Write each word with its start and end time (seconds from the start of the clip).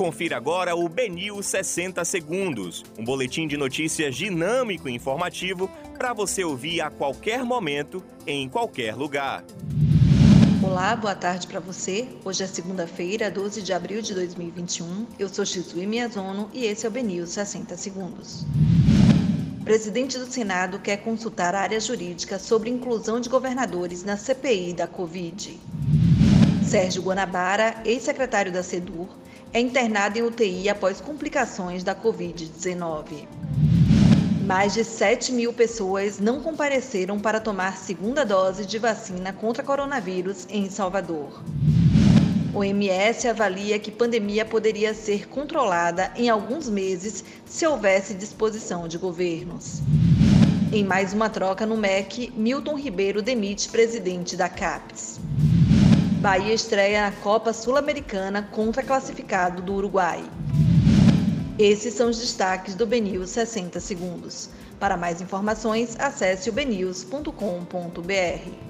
Confira 0.00 0.38
agora 0.38 0.74
o 0.74 0.88
Benil 0.88 1.42
60 1.42 2.02
Segundos, 2.06 2.82
um 2.98 3.04
boletim 3.04 3.46
de 3.46 3.58
notícias 3.58 4.16
dinâmico 4.16 4.88
e 4.88 4.94
informativo 4.94 5.70
para 5.98 6.14
você 6.14 6.42
ouvir 6.42 6.80
a 6.80 6.88
qualquer 6.88 7.44
momento, 7.44 8.02
em 8.26 8.48
qualquer 8.48 8.94
lugar. 8.94 9.44
Olá, 10.62 10.96
boa 10.96 11.14
tarde 11.14 11.46
para 11.46 11.60
você. 11.60 12.08
Hoje 12.24 12.42
é 12.42 12.46
segunda-feira, 12.46 13.30
12 13.30 13.60
de 13.60 13.74
abril 13.74 14.00
de 14.00 14.14
2021. 14.14 15.06
Eu 15.18 15.28
sou 15.28 15.44
Xizui 15.44 15.86
Miyazono 15.86 16.48
e 16.54 16.64
esse 16.64 16.86
é 16.86 16.88
o 16.88 16.92
Benil 16.92 17.26
60 17.26 17.76
Segundos. 17.76 18.46
O 19.60 19.64
presidente 19.64 20.18
do 20.18 20.24
Senado 20.24 20.78
quer 20.78 20.96
consultar 20.96 21.54
a 21.54 21.60
área 21.60 21.78
jurídica 21.78 22.38
sobre 22.38 22.70
inclusão 22.70 23.20
de 23.20 23.28
governadores 23.28 24.02
na 24.02 24.16
CPI 24.16 24.72
da 24.72 24.86
Covid. 24.86 25.60
Sérgio 26.64 27.02
Guanabara, 27.02 27.82
ex-secretário 27.84 28.50
da 28.50 28.62
SEDUR, 28.62 29.20
é 29.52 29.60
internado 29.60 30.18
em 30.18 30.22
UTI 30.22 30.68
após 30.68 31.00
complicações 31.00 31.82
da 31.82 31.94
Covid-19. 31.94 33.26
Mais 34.46 34.74
de 34.74 34.84
7 34.84 35.32
mil 35.32 35.52
pessoas 35.52 36.18
não 36.18 36.40
compareceram 36.40 37.18
para 37.18 37.40
tomar 37.40 37.76
segunda 37.76 38.24
dose 38.24 38.64
de 38.64 38.78
vacina 38.78 39.32
contra 39.32 39.62
coronavírus 39.62 40.46
em 40.48 40.70
Salvador. 40.70 41.42
O 42.52 42.64
MS 42.64 43.28
avalia 43.28 43.78
que 43.78 43.92
pandemia 43.92 44.44
poderia 44.44 44.92
ser 44.92 45.28
controlada 45.28 46.12
em 46.16 46.28
alguns 46.28 46.68
meses 46.68 47.24
se 47.46 47.66
houvesse 47.66 48.14
disposição 48.14 48.88
de 48.88 48.98
governos. 48.98 49.80
Em 50.72 50.84
mais 50.84 51.12
uma 51.12 51.28
troca 51.28 51.64
no 51.64 51.76
MEC, 51.76 52.32
Milton 52.36 52.76
Ribeiro 52.76 53.22
demite 53.22 53.68
presidente 53.68 54.36
da 54.36 54.48
CAPES. 54.48 55.20
Bahia 56.20 56.52
estreia 56.52 57.08
na 57.08 57.16
Copa 57.16 57.50
Sul-Americana 57.50 58.46
contra 58.52 58.82
classificado 58.82 59.62
do 59.62 59.72
Uruguai. 59.72 60.22
Esses 61.58 61.94
são 61.94 62.10
os 62.10 62.18
destaques 62.18 62.74
do 62.74 62.86
BNews 62.86 63.30
60 63.30 63.80
segundos. 63.80 64.50
Para 64.78 64.98
mais 64.98 65.22
informações, 65.22 65.96
acesse 65.98 66.50
o 66.50 66.52
bnews.com.br. 66.52 68.69